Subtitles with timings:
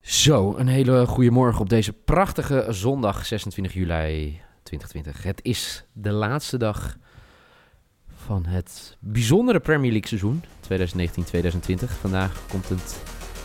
[0.00, 5.22] Zo, een hele goede morgen op deze prachtige zondag 26 juli 2020.
[5.22, 6.96] Het is de laatste dag
[8.14, 10.42] van het bijzondere Premier League seizoen
[11.86, 11.90] 2019-2020.
[12.00, 13.02] Vandaag komt het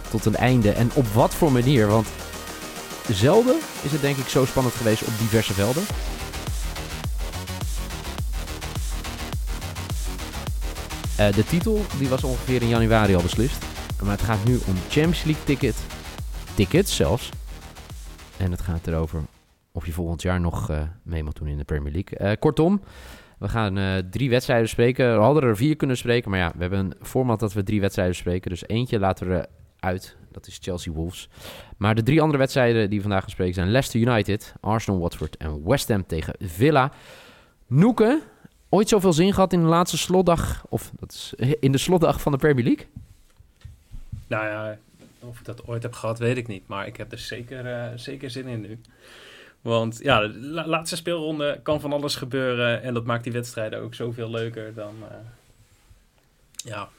[0.10, 0.72] tot een einde.
[0.72, 1.88] En op wat voor manier?
[1.88, 2.08] Want
[3.10, 5.84] zelden is het denk ik zo spannend geweest op diverse velden.
[11.20, 13.66] Uh, de titel die was ongeveer in januari al beslist.
[14.04, 15.76] Maar het gaat nu om Champions League ticket.
[16.56, 17.30] Tickets zelfs.
[18.38, 19.22] En het gaat erover
[19.72, 22.32] of je volgend jaar nog uh, mee moet doen in de Premier League.
[22.32, 22.82] Uh, kortom,
[23.38, 25.16] we gaan drie wedstrijden bespreken.
[25.16, 26.30] We hadden er vier kunnen spreken.
[26.30, 28.50] Maar ja, we hebben een format dat we drie wedstrijden bespreken.
[28.50, 29.48] Dus eentje laten we
[29.80, 30.16] eruit.
[30.32, 31.30] Dat is Chelsea Wolves.
[31.78, 35.88] Maar de drie andere wedstrijden die vandaag gesproken zijn: Leicester United, Arsenal Watford en West
[35.90, 36.92] Ham tegen Villa.
[37.68, 38.22] Noeken,
[38.70, 42.32] ooit zoveel zin gehad in de laatste slotdag, of dat is in de slotdag van
[42.32, 42.86] de Premier League?
[44.28, 44.78] Nou ja,
[45.28, 46.68] of ik dat ooit heb gehad, weet ik niet.
[46.68, 48.82] Maar ik heb er zeker, uh, zeker zin in nu.
[49.62, 52.82] Want ja, de laatste speelronde kan van alles gebeuren.
[52.82, 54.96] En dat maakt die wedstrijden ook zoveel leuker dan.
[55.02, 55.08] Uh,
[56.56, 56.90] ja,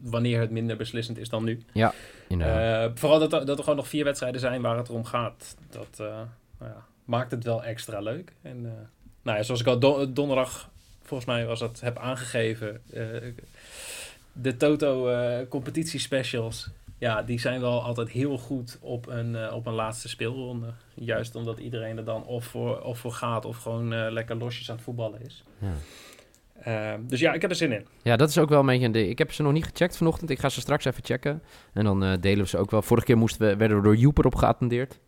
[0.00, 1.62] wanneer het minder beslissend is dan nu.
[1.72, 1.94] Ja,
[2.28, 5.56] uh, vooral dat er, dat er gewoon nog vier wedstrijden zijn waar het om gaat.
[5.70, 8.32] Dat nou ja, maakt het wel extra leuk.
[8.42, 8.62] En
[9.22, 9.78] nou ja, zoals ik al
[10.12, 10.70] donderdag,
[11.02, 12.82] volgens mij was dat, heb aangegeven
[14.32, 16.68] de Toto uh, competitie specials,
[17.02, 20.72] ja, die zijn wel altijd heel goed op een, uh, op een laatste speelronde.
[20.94, 24.70] Juist omdat iedereen er dan of voor, of voor gaat of gewoon uh, lekker losjes
[24.70, 25.44] aan het voetballen is.
[25.58, 25.72] Ja.
[26.94, 27.86] Uh, dus ja, ik heb er zin in.
[28.02, 30.30] Ja, dat is ook wel een beetje een Ik heb ze nog niet gecheckt vanochtend.
[30.30, 31.42] Ik ga ze straks even checken.
[31.72, 32.82] En dan delen we ze ook wel.
[32.82, 35.00] Vorige keer moesten we, werden we door Joep erop geattendeerd.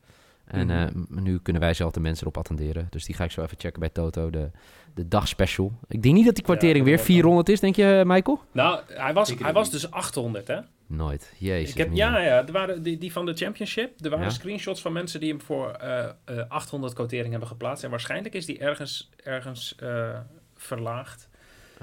[0.44, 1.22] En mm -hmm.
[1.22, 2.86] nu kunnen wij zelf de mensen erop attenderen.
[2.90, 4.30] Dus die ga ik zo even checken bij Toto.
[4.30, 4.50] De,
[4.94, 5.72] de dagspecial.
[5.88, 8.40] Ik denk niet dat die kwartering weer 400 is, denk je, Michael?
[8.52, 10.60] Nou, hij was, hij was dus 800, hè?
[10.86, 11.32] Nooit.
[11.38, 11.70] Jezus.
[11.70, 14.04] Ik heb, ja, ja, er waren die, die van de Championship.
[14.04, 17.84] Er waren screenshots van mensen die hem voor uh, uh, 800 quotering hebben geplaatst.
[17.84, 20.18] En waarschijnlijk is die ergens, ergens uh,
[20.54, 21.28] verlaagd.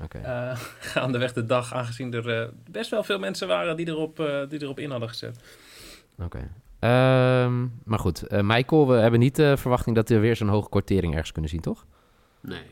[0.04, 0.22] Okay.
[0.22, 0.58] Uh,
[0.94, 4.92] gaandeweg de dag, aangezien er best wel veel mensen waren die erop, die erop in
[4.92, 5.40] hadden gezet.
[6.18, 6.26] Oké.
[6.26, 6.50] Okay.
[7.44, 11.14] Um, maar goed, Michael, we hebben niet de verwachting dat we weer zo'n hoge quotering
[11.14, 11.86] ergens kunnen zien, toch?
[12.42, 12.64] Nee.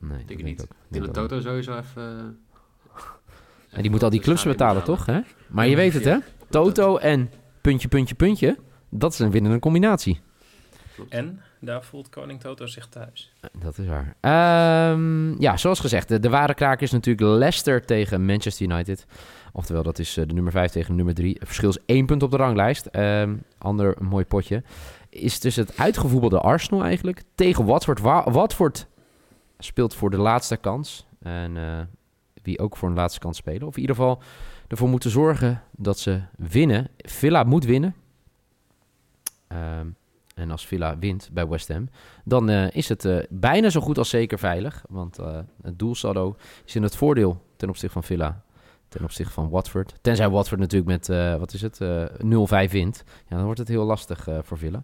[0.00, 0.62] Nee, denk ik niet.
[0.62, 2.38] Ook, in de Toto sowieso even...
[3.70, 5.06] En eh, die moet al die clubs betalen, toch?
[5.06, 5.20] Hè?
[5.48, 6.16] Maar je weet het, hè?
[6.48, 8.56] Toto en puntje, puntje, puntje.
[8.88, 10.20] Dat is een winnende combinatie.
[11.08, 13.32] En daar voelt koning Toto zich thuis.
[13.40, 14.14] Eh, dat is waar.
[14.92, 19.06] Um, ja, zoals gezegd, de, de, ware kraak is natuurlijk Leicester tegen Manchester United.
[19.52, 21.32] Oftewel, dat is uh, de nummer 5 tegen de nummer 3.
[21.38, 22.88] Het verschil is één punt op de ranglijst.
[22.92, 24.62] Um, ander mooi potje.
[25.08, 28.00] Is dus het uitgevoetbelde Arsenal eigenlijk tegen Watford.
[28.00, 28.86] Wa Watford
[29.58, 31.06] speelt voor de laatste kans.
[31.22, 31.78] En uh,
[32.42, 33.66] wie ook voor een laatste kans spelen.
[33.66, 34.22] Of in ieder geval
[34.68, 36.88] ervoor moeten zorgen dat ze winnen.
[36.96, 37.94] Villa moet winnen.
[39.48, 39.96] Um,
[40.34, 41.88] en als Villa wint bij West Ham,
[42.24, 44.84] dan uh, is het uh, bijna zo goed als zeker veilig.
[44.88, 45.16] Want
[45.62, 48.42] het doelsaldo is in het voordeel ten opzichte van Villa.
[48.88, 49.94] Ten opzichte van Watford.
[50.00, 51.06] Tenzij Watford natuurlijk met,
[51.38, 51.80] wat is het,
[52.68, 53.04] 0-5 wint.
[53.28, 54.82] Ja, dan wordt het heel lastig voor Villa.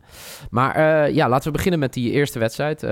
[0.50, 2.84] Maar ja, laten we beginnen met die eerste wedstrijd.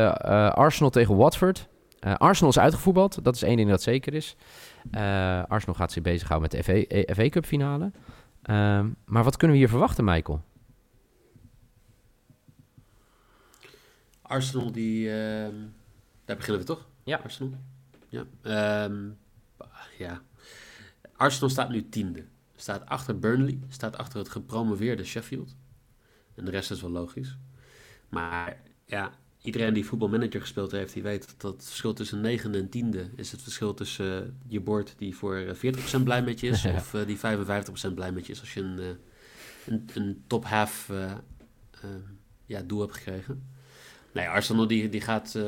[0.54, 1.68] Arsenal tegen Watford.
[2.04, 4.36] Uh, Arsenal is uitgevoetbald, dat is één ding dat zeker is.
[4.90, 7.92] Uh, Arsenal gaat zich bezighouden met de FA, FA Cup finale.
[8.44, 10.42] Uh, maar wat kunnen we hier verwachten, Michael?
[14.22, 15.10] Arsenal, die...
[15.10, 15.54] Ehm,
[16.24, 16.86] daar beginnen we toch?
[17.04, 17.20] Ja.
[17.22, 17.58] Arsenal.
[18.08, 18.24] Ja.
[18.84, 19.18] Um,
[19.98, 20.22] ja.
[21.16, 22.24] Arsenal staat nu tiende.
[22.56, 23.58] Staat achter Burnley.
[23.68, 25.56] Staat achter het gepromoveerde Sheffield.
[26.34, 27.36] En de rest is wel logisch.
[28.08, 29.12] Maar ja,
[29.44, 33.32] iedereen die voetbalmanager gespeeld heeft, die weet dat het verschil tussen 9 en tiende is
[33.32, 36.74] het verschil tussen uh, je bord die voor 40% eh, blij met je is, ja.
[36.74, 37.18] of uh, die
[37.90, 38.86] 55% blij met je is als je een, uh,
[39.66, 40.92] een, een, top half
[42.46, 43.42] ja, doel hebt gekregen.
[44.12, 45.38] Nee, Arsenal die, die gaat,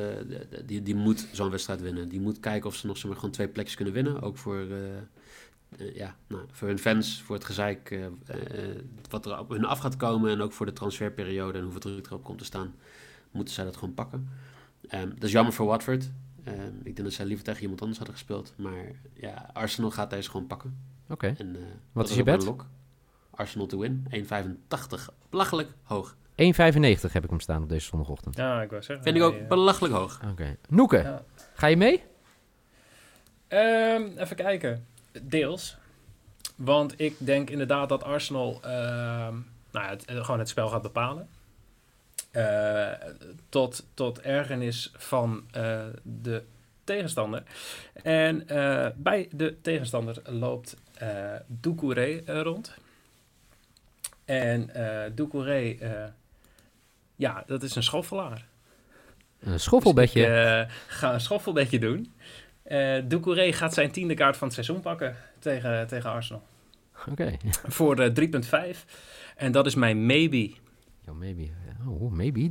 [0.64, 2.08] die, die moet zo'n wedstrijd winnen.
[2.08, 4.22] Die moet kijken of ze nog zomaar gewoon twee plekjes kunnen winnen.
[4.22, 4.66] Ook voor,
[5.94, 7.98] ja, nou, voor hun fans, voor het gezeik
[9.10, 10.30] wat er op hun af gaat komen.
[10.30, 12.74] En ook voor de transferperiode en hoeveel druk erop komt te staan
[13.36, 14.28] moeten zij dat gewoon pakken.
[14.90, 16.10] Um, dat is jammer voor Watford.
[16.48, 18.52] Um, ik denk dat zij liever tegen iemand anders hadden gespeeld.
[18.56, 18.84] Maar
[19.14, 20.78] ja, Arsenal gaat deze gewoon pakken.
[21.08, 21.26] Oké.
[21.32, 21.46] Okay.
[21.46, 21.58] Uh,
[21.92, 22.52] Wat is je bet?
[23.30, 24.06] Arsenal to win.
[24.10, 25.04] 1,85.
[25.30, 26.16] Belachelijk hoog.
[26.30, 28.36] 1,95 heb ik hem staan op deze zondagochtend.
[28.36, 29.04] Ja, ik wou zeggen.
[29.04, 30.20] Vind ik ook eh, belachelijk hoog.
[30.30, 30.56] Oké.
[30.68, 31.22] Noeke, Ja.
[31.54, 32.02] ga je mee?
[33.48, 34.86] Ehm, even kijken.
[35.22, 35.76] Deels.
[36.56, 39.34] Want ik denk inderdaad dat Arsenal ehm,
[39.70, 41.28] nou ja, het, eh, gewoon het spel gaat bepalen.
[42.36, 42.92] Eh,
[43.48, 46.42] tot, tot ergernis van eh, de
[46.84, 47.42] tegenstander.
[48.02, 52.74] En eh, bij de tegenstander loopt eh Doucouré rond.
[54.24, 55.76] En eh Doucouré,
[57.16, 58.46] ja, dat is een schoffelaar.
[59.40, 60.26] Een schoffelbedje.
[60.26, 62.14] Dus ik ga een schoffelbedje doen.
[62.62, 66.42] Eh Doucouré gaat zijn tiende kaart van het seizoen pakken tegen, tegen Arsenal.
[67.10, 67.36] Oké.
[67.66, 68.84] Voor eh, 3,5.
[69.36, 70.52] En dat is mijn maybe.
[71.06, 71.48] Ja, maybe.
[71.88, 72.50] Oh, maybe.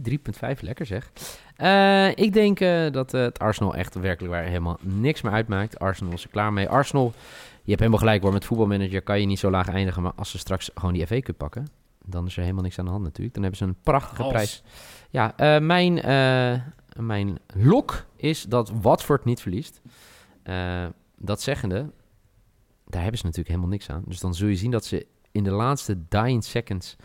[0.56, 0.60] 3,5.
[0.60, 1.12] Lekker zeg.
[1.56, 5.80] Eh, ik denk eh, dat eh, het Arsenal echt werkelijk waar helemaal niks meer uitmaakt.
[5.80, 6.70] Arsenal is er klaar mee.
[6.70, 7.14] Arsenal,
[7.62, 8.34] je hebt helemaal gelijk hoor.
[8.34, 10.02] Met voetbalmanager kan je niet zo laag eindigen.
[10.02, 11.68] Maar als ze straks gewoon die FA Cup pakken,
[12.06, 13.34] dan is er helemaal niks aan de hand natuurlijk.
[13.34, 14.34] Dan hebben ze een prachtige Hals.
[14.34, 14.64] prijs.
[15.10, 16.62] Ja, eh, mijn, eh,
[17.04, 19.82] mijn lok is dat Watford niet verliest.
[20.44, 20.86] Eh,
[21.18, 21.92] dat zeggende,
[22.86, 24.04] daar hebben ze natuurlijk helemaal niks aan.
[24.06, 26.96] Dus dan zul je zien dat ze in de laatste dying seconds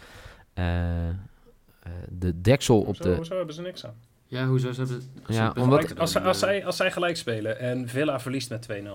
[0.55, 1.14] eh, eh,
[2.09, 3.19] de deksel op de...
[3.25, 3.94] zo hebben ze niks aan.
[4.27, 5.03] Ja, hoezo ze hebben...
[5.27, 8.21] Als Ja, ze- omdat- Gelijk- als, zij- als, zij, als zij gelijk spelen en Villa
[8.21, 8.88] verliest met 2-0.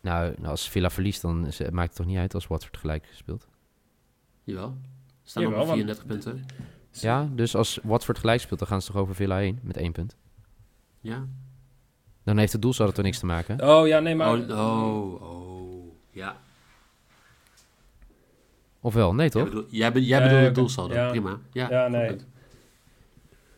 [0.00, 3.46] Nou, als Villa verliest, dan is- maakt het toch niet uit als Watford gelijk speelt.
[4.44, 4.76] Jawel.
[5.22, 6.46] Ze staan Jawel, op want- 34 punten.
[6.90, 9.92] Ja, dus als Watford gelijk speelt, dan gaan ze toch over Villa heen met één
[9.92, 10.16] punt.
[11.00, 11.26] Ja.
[12.24, 13.62] Dan heeft het doelsaldo toch niks te maken.
[13.68, 14.32] Oh ja, nee, maar...
[14.38, 15.92] Oh, oh, oh.
[16.10, 16.36] Ja.
[18.86, 19.14] Of wel?
[19.14, 19.64] Nee, Jij toch?
[19.68, 20.94] jij, be- jij Nee, bedoelt het doelsaldo.
[20.94, 21.08] Ja.
[21.08, 21.38] Prima.
[21.52, 22.16] Ja, Ja, nee.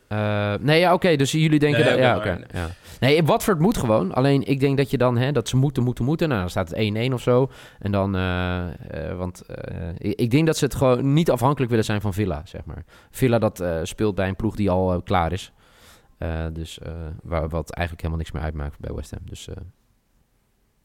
[0.08, 1.16] Eh, nee, ja, oké.
[1.16, 1.80] dus jullie denken...
[1.80, 2.40] Nee, dat, ja, oké.
[2.52, 2.68] ja.
[3.00, 4.14] Nee, Watford moet gewoon.
[4.14, 5.16] Alleen ik denk dat je dan...
[5.16, 6.28] Hè, dat ze moeten, moeten, moeten.
[6.28, 7.50] Nou, dan staat het 1-1 of zo.
[7.78, 8.16] En dan...
[8.16, 12.00] eh, eh, want eh, ik, ik denk dat ze het gewoon niet afhankelijk willen zijn
[12.00, 12.84] van Villa, zeg maar.
[13.10, 15.52] Villa dat eh, speelt bij een ploeg die al klaar is.
[16.18, 16.92] Eh, dus eh,
[17.22, 19.20] waar, wat eigenlijk helemaal niks meer uitmaakt bij West Ham.
[19.24, 19.48] Dus...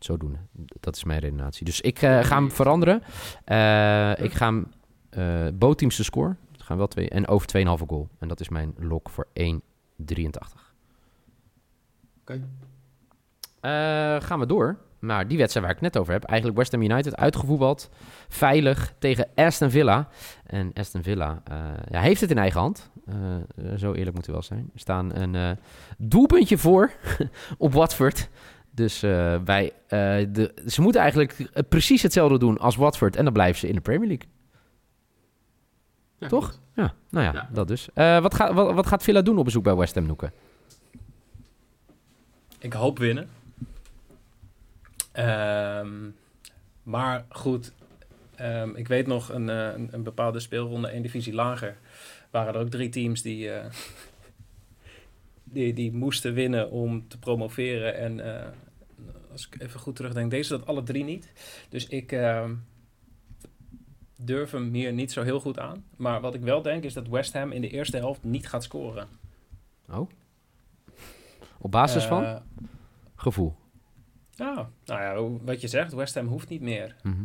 [0.04, 0.38] zodoende.
[0.80, 1.66] Dat is mijn redenatie.
[1.66, 3.04] Dus ik eh, ga hem veranderen.
[3.46, 4.68] Eh, ik ga hem...
[5.10, 6.36] eh bootteamse score.
[6.58, 7.10] Gaan wel twee...
[7.10, 8.10] En over 2,5 goal.
[8.20, 9.54] En dat is mijn lok voor 1,83.
[12.22, 12.42] Oké.
[14.20, 14.78] Gaan we door.
[15.00, 16.24] Maar die wedstrijd waar ik het net over heb.
[16.24, 17.90] Eigenlijk West Ham United uitgevoetbald.
[18.28, 20.08] Veilig tegen Aston Villa.
[20.46, 21.44] En Aston Villa
[21.90, 22.92] ja, heeft het in eigen hand.
[23.78, 24.70] Zo eerlijk moeten we wel zijn.
[24.74, 25.58] Er staan een
[25.98, 26.92] doelpuntje voor
[27.58, 28.30] op Watford.
[28.76, 30.00] Dus eh, wij, eh,
[30.30, 33.16] de, ze moeten eigenlijk eh, precies hetzelfde doen als Watford.
[33.16, 34.28] En dan blijven ze in de Premier League.
[36.18, 36.46] Ja, Toch?
[36.46, 36.60] goed.
[36.76, 37.50] Ja, nou ja, Ja.
[37.54, 37.90] dat dus.
[37.94, 40.32] Eh, wat, gaat wat, wat gaat Villa doen op bezoek bij West Ham, Noeke?
[42.60, 43.30] Ik hoop winnen.
[45.12, 46.10] Ehm,
[46.84, 47.72] maar goed,
[48.36, 51.78] ehm, ik weet nog een, eh, een, een bepaalde speelronde, één divisie lager,
[52.32, 53.66] waren er ook drie teams die, eh,
[55.54, 57.96] die, die moesten winnen om te promoveren.
[57.98, 58.48] En eh,
[59.32, 61.32] als ik even goed terugdenk, deze dat alle drie niet.
[61.70, 62.56] Dus ik ehm,
[64.18, 65.86] durf hem hier niet zo heel goed aan.
[65.96, 68.64] Maar wat ik wel denk is dat West Ham in de eerste helft niet gaat
[68.64, 69.08] scoren.
[69.90, 70.10] Oh?
[71.58, 72.24] Op basis van?
[72.24, 72.36] Eh,
[73.16, 73.56] Gevoel.
[74.36, 76.96] Ja, nou ja, wat je zegt, West Ham hoeft niet meer.
[77.04, 77.24] Mhm.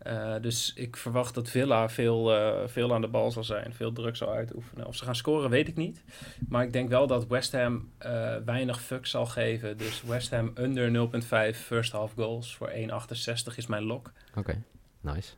[0.00, 3.92] Eh, dus ik verwacht dat Villa veel, eh, veel aan de bal zal zijn, veel
[3.92, 4.86] druk zal uitoefenen.
[4.86, 6.04] Of ze gaan scoren, weet ik niet.
[6.48, 9.76] Maar ik denk wel dat West Ham eh, weinig fuck zal geven.
[9.78, 10.90] Dus West Ham under
[11.54, 14.12] 0.5 first half goals voor 1,68 is mijn lok.
[14.34, 14.62] Oké,
[15.00, 15.32] nice.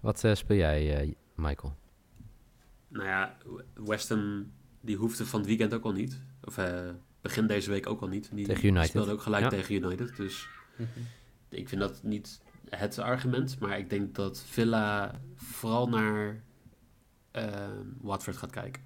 [0.00, 1.74] Wat speel jij, eh, Michael?
[2.88, 3.36] Nou ja,
[3.74, 6.20] West Ham die hoefde van het weekend ook al niet.
[6.44, 6.80] Of eh,
[7.20, 8.30] begin deze week ook al niet.
[8.32, 8.88] Die Tegen United.
[8.88, 9.48] speelde ook gelijk Ja.
[9.48, 10.16] tegen United.
[10.16, 10.48] Dus
[11.48, 13.58] ik vind dat niet het argument.
[13.58, 16.42] Maar ik denk dat Villa vooral naar
[17.30, 17.68] eh,
[18.00, 18.82] Watford gaat kijken.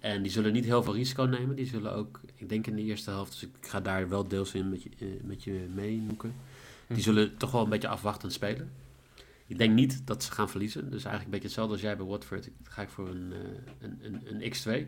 [0.00, 1.56] En die zullen niet heel veel risico nemen.
[1.56, 4.54] Die zullen ook, ik denk in de eerste helft, dus ik ga daar wel deels
[4.54, 6.06] in met je, eh, met je mee.
[6.86, 8.72] Die zullen toch wel een beetje afwachtend spelen.
[9.46, 10.82] Ik denk niet dat ze gaan verliezen.
[10.82, 12.46] Dus eigenlijk een beetje hetzelfde als jij bij Watford.
[12.46, 13.38] Ik ga ik voor een, eh,
[13.78, 14.86] een, een, een x2.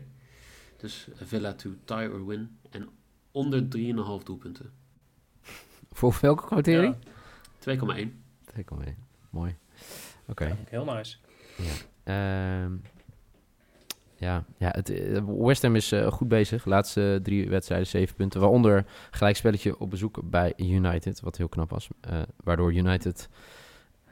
[0.77, 2.57] Dus Villa to tie or win.
[2.69, 2.89] En
[3.31, 4.71] onder 3,5 doelpunten.
[5.91, 6.95] Voor welke quotering?
[7.67, 7.73] 2,1.
[8.55, 8.89] 2,1.
[9.29, 9.55] Mooi.
[10.27, 10.45] Oké.
[10.45, 11.17] Ja, heel nice.
[12.03, 12.71] Ehm,
[14.15, 16.65] ja, ja het, eh, West Ham is eh, goed bezig.
[16.65, 18.39] Laatste drie wedstrijden, zeven punten.
[18.39, 21.87] Waaronder gelijkspelletje op bezoek bij United, wat heel knap was.
[22.01, 23.29] Eh, waardoor United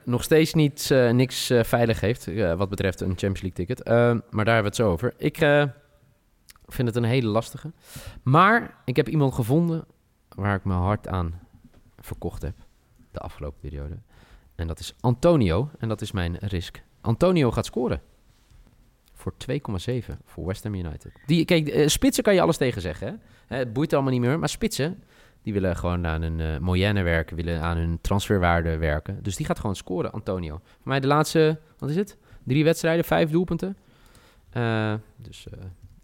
[0.06, 3.84] nog steeds niet, eh, niks veilig heeft eh, wat betreft een Champions League ticket.
[3.84, 5.14] Ehm, maar daar hebben we het zo over.
[5.18, 5.64] Ik eh,
[6.66, 7.72] vind het een hele lastige.
[8.24, 9.86] Maar ik heb iemand gevonden
[10.30, 11.40] waar ik mijn hart aan
[12.00, 12.65] verkocht heb
[13.16, 13.98] de afgelopen periode.
[14.56, 15.70] En dat is Antonio.
[15.80, 16.84] En dat is mijn risk.
[17.02, 18.02] Antonio gaat scoren.
[19.14, 21.12] Voor 2,7 voor West Ham United.
[21.26, 23.22] Die, kijk, eh, spitsen kan je alles tegen zeggen.
[23.48, 23.58] Hè?
[23.58, 24.40] Het boeit allemaal niet meer.
[24.40, 25.04] Maar spitsen,
[25.42, 27.36] die willen gewoon aan hun eh moyenne werken.
[27.36, 29.24] Willen aan hun transferwaarde werken.
[29.24, 30.60] Dus die gaat gewoon scoren, Antonio.
[30.64, 32.18] Voor mij de laatste, wat is het?
[32.44, 33.78] Drie wedstrijden, vijf doelpunten.
[34.50, 35.48] Eh, dus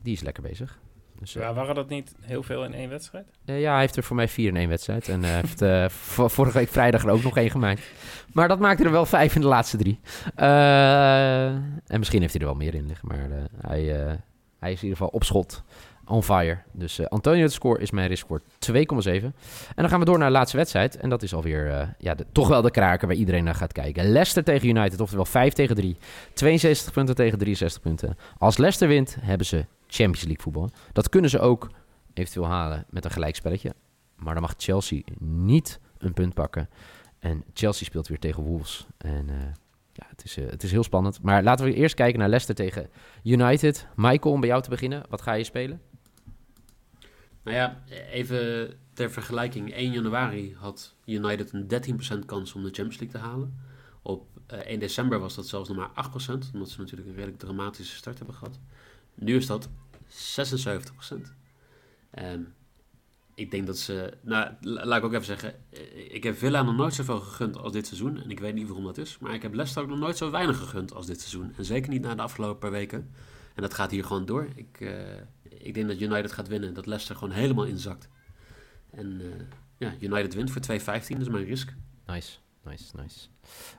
[0.01, 0.79] die is lekker bezig.
[1.21, 3.25] Dus, eh, Ja, waren dat niet heel veel in één wedstrijd?
[3.45, 5.09] eh, ja, hij heeft er voor mij vier in één wedstrijd.
[5.09, 7.81] En hij heeft eh, v- vorige week vrijdag er ook nog één gemaakt.
[8.33, 9.99] Maar dat maakte er wel vijf in de laatste drie.
[10.35, 11.45] Eh,
[11.87, 13.07] en misschien heeft hij er wel meer in liggen.
[13.07, 13.37] Maar eh,
[13.67, 14.13] hij, eh,
[14.59, 15.63] hij is in ieder geval op schot.
[16.05, 16.57] On fire.
[16.71, 18.73] Dus eh, Antonio de score is mijn risk voor 2,7.
[19.13, 19.33] En
[19.75, 20.97] dan gaan we door naar de laatste wedstrijd.
[20.97, 23.71] En dat is alweer eh, ja, de, toch wel de kraker waar iedereen naar gaat
[23.71, 24.05] kijken.
[24.11, 25.97] Leicester tegen United, oftewel 5 tegen 3.
[26.33, 28.17] 62 punten tegen 63 punten.
[28.37, 30.69] Als Leicester wint, hebben ze Champions League voetbal.
[30.93, 31.69] Dat kunnen ze ook
[32.13, 33.73] eventueel halen met een gelijkspelletje.
[34.15, 36.69] Maar dan mag Chelsea niet een punt pakken.
[37.19, 38.87] En Chelsea speelt weer tegen Wolves.
[38.97, 39.35] En eh,
[39.93, 41.21] ja, het is, eh, het is heel spannend.
[41.21, 42.89] Maar laten we eerst kijken naar Leicester tegen
[43.23, 43.87] United.
[43.95, 45.03] Michael, om bij jou te beginnen.
[45.09, 45.81] Wat ga je spelen?
[47.43, 49.73] Nou ja, even ter vergelijking.
[49.73, 53.59] 1 januari had United een 13% kans om de Champions League te halen.
[54.01, 57.39] Op eh, 1 december was dat zelfs nog maar 8%, omdat ze natuurlijk een redelijk
[57.39, 58.59] dramatische start hebben gehad.
[59.13, 59.69] Nu is dat
[60.07, 61.33] 76%.
[62.11, 62.41] Ehm,
[63.35, 64.13] ik denk dat ze...
[64.21, 65.53] Nou, la- laat ik ook even zeggen.
[65.69, 68.21] eh, Ik heb Villa nog nooit zoveel gegund als dit seizoen.
[68.23, 69.17] En ik weet niet waarom dat is.
[69.17, 71.53] Maar ik heb Leicester ook nog nooit zo weinig gegund als dit seizoen.
[71.57, 73.11] En zeker niet na de afgelopen paar weken.
[73.55, 74.47] En dat gaat hier gewoon door.
[74.55, 75.13] Ik, eh,
[75.43, 76.73] ik denk dat United gaat winnen.
[76.73, 78.07] Dat Leicester gewoon helemaal inzakt.
[78.91, 79.45] En eh,
[79.77, 80.83] ja, United wint voor 2,15.
[80.85, 81.73] Dat is mijn risk.
[82.05, 83.27] Nice, nice, nice.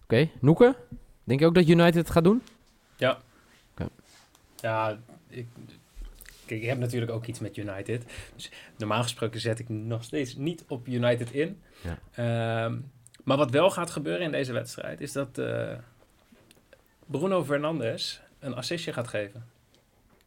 [0.02, 0.76] Oké, Noeke?
[1.24, 2.42] Denk je ook dat United het gaat doen?
[4.60, 4.98] Ja,
[5.32, 5.46] ik,
[6.46, 8.04] kijk, ik heb natuurlijk ook iets met United.
[8.34, 11.60] Dus normaal gesproken zet ik nog steeds niet op United in.
[11.82, 11.98] Ja.
[12.64, 12.78] Ehm,
[13.24, 15.74] maar wat wel gaat gebeuren in deze wedstrijd is dat eh,
[17.06, 19.44] Bruno Fernandes een assistje gaat geven.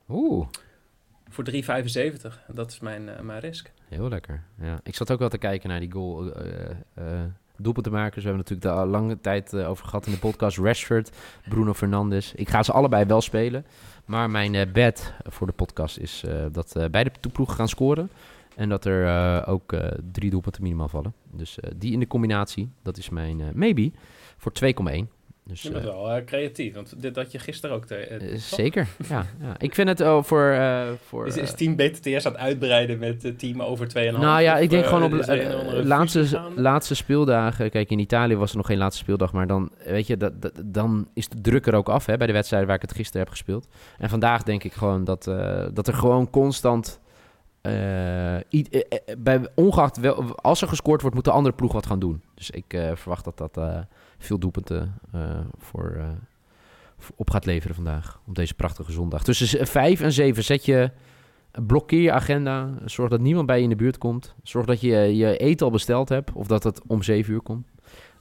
[0.10, 0.48] Oeh,
[1.30, 2.42] Voor 3,75.
[2.48, 3.72] Dat is mijn, eh, mijn risk.
[3.90, 4.44] heel lekker.
[4.62, 4.80] Ja.
[4.84, 6.34] Ik zat ook wel te kijken naar die goal.
[6.34, 7.24] eh
[7.58, 8.24] doelpuntenmakers.
[8.24, 10.58] We hebben natuurlijk daar lange tijd eh, over gehad in de podcast.
[10.58, 11.12] Rashford,
[11.50, 12.34] Bruno Fernandes.
[12.36, 13.66] Ik ga ze allebei wel spelen.
[14.06, 18.10] Maar mijn eh bet voor de podcast is eh, dat beide ploegen gaan scoren.
[18.56, 19.76] En dat er ook
[20.12, 21.14] drie doelpunten minimaal vallen.
[21.32, 23.92] Dus die in de combinatie, dat is mijn maybe
[24.38, 25.15] voor 2,1.
[25.50, 27.86] Dus, Je bent eh, wel eh, creatief, want dit had je gisteren ook.
[27.86, 29.56] Te, eh, zeker, ja, ja.
[29.58, 30.58] Ik vind het oh, voor...
[31.06, 33.94] voor Is, is team BTTS aan het uitbreiden met het team over 2,5?
[33.94, 35.26] Nou ja, Of, ik denk gewoon op
[35.84, 37.70] laatste, laatste speeldagen.
[37.70, 39.34] Kijk, in Italië was er nog geen laatste speeldag.
[39.34, 42.28] Maar dan, weet je, dat, dat- dan is de druk er ook af hè, bij
[42.28, 43.68] de wedstrijden waar ik het gisteren heb gespeeld.
[43.98, 45.24] En vandaag denk ik gewoon dat,
[45.74, 47.00] dat er gewoon constant.
[47.66, 48.42] Eh, eh,
[48.72, 52.22] eh, bij, ongeacht wel, als er gescoord wordt, moet de andere ploeg wat gaan doen.
[52.34, 53.86] Dus ik verwacht dat dat
[54.18, 54.94] veel doelpunten
[55.58, 55.98] voor,
[57.16, 58.20] op gaat leveren vandaag.
[58.28, 59.24] Op deze prachtige zondag.
[59.24, 60.92] Tussen 5 en 7 zet je.
[61.66, 62.70] Blokkeer je agenda.
[62.86, 64.36] Zorg dat niemand bij je in de buurt komt.
[64.44, 66.32] Zorg dat je je eten al besteld hebt.
[66.32, 67.68] Of dat het om 7 uur komt.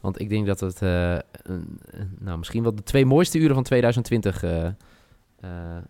[0.00, 1.80] Want ik denk dat het een-
[2.18, 4.72] nou, misschien wel de twee mooiste uren van 2020 eh, eh,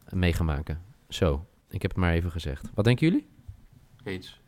[0.08, 0.80] mee gaan maken.
[1.08, 2.70] Zo, ik heb het maar even gezegd.
[2.74, 3.26] Wat denken jullie?
[4.04, 4.40] Eens.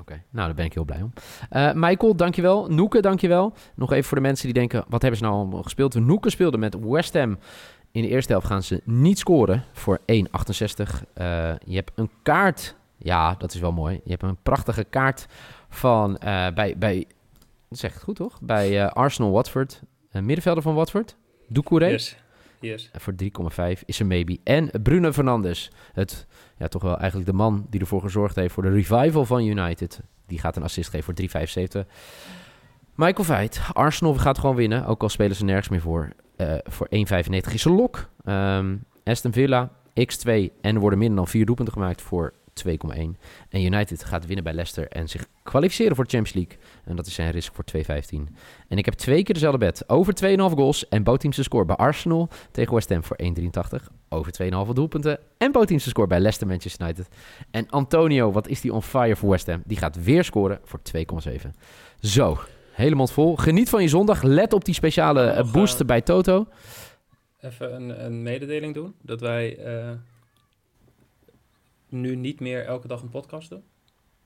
[0.00, 1.12] Oké, nou daar ben ik heel blij om.
[1.50, 2.66] Eh Michael, dankjewel.
[2.68, 3.52] Noeke, dankjewel.
[3.74, 5.94] Nog even voor de mensen die denken, wat hebben ze nou allemaal gespeeld?
[5.94, 7.38] Noeke speelde met West Ham.
[7.90, 10.04] In de eerste helft gaan ze niet scoren voor 1,68.
[11.14, 12.74] Eh, je hebt een kaart.
[12.96, 14.00] Ja, dat is wel mooi.
[14.04, 15.26] Je hebt een prachtige kaart
[15.68, 17.06] van eh, bij, bij,
[17.68, 18.40] dat zeg het goed toch?
[18.40, 19.82] Bij eh, Arsenal Watford.
[20.10, 21.16] Middenvelder van Watford.
[21.48, 21.88] Doucouré.
[21.88, 22.16] Yes.
[22.92, 23.14] En Voor
[23.76, 24.38] 3,5 is een maybe.
[24.44, 25.70] En Bruno Fernandes.
[25.92, 29.44] Het, ja, toch wel eigenlijk de man die ervoor gezorgd heeft voor de revival van
[29.44, 30.00] United.
[30.26, 31.90] Die gaat een assist geven voor 3,75.
[32.94, 33.60] Michael Veit.
[33.72, 34.86] Arsenal gaat gewoon winnen.
[34.86, 36.12] Ook al spelen ze nergens meer voor.
[36.36, 38.08] Eh, voor 1,95 is een lok.
[38.24, 40.52] Ehm, Aston Villa, X2.
[40.60, 42.32] En worden minder dan vier doelpunten gemaakt voor
[42.66, 42.72] 2,1.
[43.48, 46.64] En United gaat winnen bij Leicester en zich kwalificeren voor de Champions League.
[46.84, 48.32] En dat is zijn risk voor 2,15.
[48.68, 49.88] En ik heb twee keer dezelfde bet.
[49.88, 53.86] Over 2,5 goals en bootteams te score bij Arsenal tegen West Ham voor 1,83.
[54.08, 57.08] Over 2,5 doelpunten en bootteams te score bij Leicester Manchester United.
[57.50, 59.62] En Antonio, wat is die on fire voor West Ham?
[59.66, 61.48] Die gaat weer scoren voor 2,7.
[62.00, 62.38] Zo,
[62.72, 63.36] hele mond vol.
[63.36, 64.22] Geniet van je zondag.
[64.22, 66.46] Let op die speciale eh, boost eh, bij Toto.
[67.40, 68.94] Even een, een mededeling doen.
[69.02, 69.90] Dat wij eh,
[71.94, 73.62] nu niet meer elke dag een podcast doen.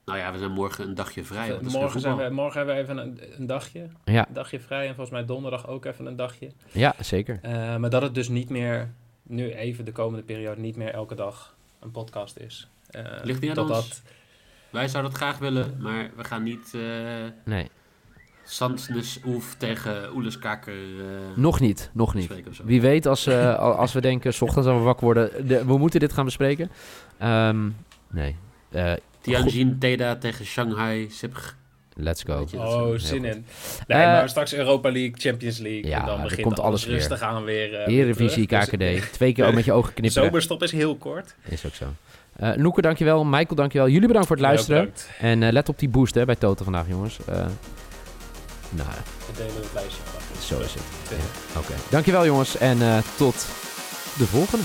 [0.05, 1.47] Nou ja, we zijn morgen een dagje vrij.
[1.47, 3.87] geen morgen, zijn we, morgen hebben we even een, een dagje.
[4.05, 4.81] Ja, Een dagje vrij.
[4.87, 6.51] En volgens mij donderdag ook even een dagje.
[6.71, 7.39] ja, zeker.
[7.41, 11.15] Eh, maar dat het dus niet meer, nu even de komende periode, niet meer elke
[11.15, 12.67] dag een podcast is.
[12.89, 14.01] Eh, Ligt niet aan totdat- ons.
[14.69, 16.73] Wij zouden het graag willen, maar we gaan niet...
[16.73, 16.81] eh,
[17.45, 17.69] Nee.
[18.49, 22.31] Sandsnes Oef tegen Oeles Kaker eh, Nog niet, nog niet.
[22.63, 25.65] Wie weet, als, eh, al- als we denken, s ochtends als we wakker worden, de-
[25.65, 26.71] we moeten dit gaan bespreken.
[27.17, 27.69] Ehm,
[28.09, 28.35] nee,
[28.71, 28.91] Eh,
[29.21, 31.55] Tianjin Teda tegen Shanghai Sipg.
[31.95, 32.45] let's go.
[32.55, 33.45] Oh, zin in.
[33.87, 35.87] Nee, maar straks Europa League, Champions League.
[35.87, 36.95] Ja, en dan begint komt alles weer.
[36.95, 37.73] rustig aan weer.
[37.75, 38.47] eh, Eredivisie.
[38.47, 39.11] Dus KKD.
[39.13, 40.25] Twee keer ook met je ogen De knipperen.
[40.27, 41.35] zomerstop is heel kort.
[41.49, 41.85] Is ook zo.
[42.35, 43.23] Eh Noeke, dankjewel.
[43.25, 43.87] Michael, dankjewel.
[43.89, 44.93] Jullie bedankt voor het luisteren.
[45.19, 47.17] En eh, let op die boost hè, bij Toto vandaag, jongens.
[47.27, 47.45] Eh,
[48.69, 48.89] nou,
[49.27, 50.01] We delen het lijstje
[50.45, 50.81] zo is het.
[51.03, 51.29] Twintig.
[51.57, 51.73] Oké.
[51.89, 52.57] Dankjewel, jongens.
[52.57, 53.35] En eh, tot
[54.17, 54.63] de volgende.